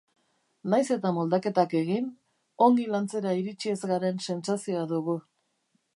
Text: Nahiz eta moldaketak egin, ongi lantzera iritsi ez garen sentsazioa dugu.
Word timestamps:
Nahiz 0.73 0.85
eta 0.95 1.11
moldaketak 1.17 1.75
egin, 1.81 2.09
ongi 2.69 2.89
lantzera 2.95 3.35
iritsi 3.43 3.75
ez 3.75 3.79
garen 3.95 4.21
sentsazioa 4.31 4.87
dugu. 4.95 5.21